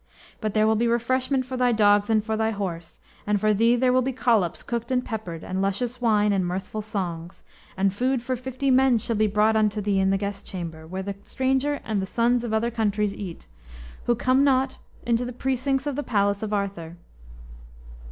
But 0.39 0.55
there 0.55 0.65
will 0.65 0.73
be 0.75 0.87
refreshment 0.87 1.45
for 1.45 1.55
thy 1.57 1.71
dogs 1.71 2.09
and 2.09 2.25
for 2.25 2.35
thy 2.35 2.49
horse; 2.49 2.99
and 3.27 3.39
for 3.39 3.53
thee 3.53 3.75
there 3.75 3.93
will 3.93 4.01
be 4.01 4.11
collops 4.11 4.63
cooked 4.63 4.89
and 4.91 5.05
peppered, 5.05 5.43
and 5.43 5.61
luscious 5.61 6.01
wine, 6.01 6.33
and 6.33 6.43
mirthful 6.43 6.81
songs; 6.81 7.43
and 7.77 7.93
food 7.93 8.19
for 8.23 8.35
fifty 8.35 8.71
men 8.71 8.97
shall 8.97 9.15
be 9.15 9.27
brought 9.27 9.55
unto 9.55 9.79
thee 9.79 9.99
in 9.99 10.09
the 10.09 10.17
guest 10.17 10.43
chamber, 10.43 10.87
where 10.87 11.03
the 11.03 11.13
stranger 11.25 11.79
and 11.85 12.01
the 12.01 12.07
sons 12.07 12.43
of 12.43 12.51
other 12.51 12.71
countries 12.71 13.13
eat, 13.13 13.47
who 14.07 14.15
come 14.15 14.43
not 14.43 14.79
into 15.05 15.23
the 15.23 15.31
precincts 15.33 15.85
of 15.85 15.95
the 15.95 16.01
palace 16.01 16.41
of 16.41 16.51
Arthur. 16.51 16.97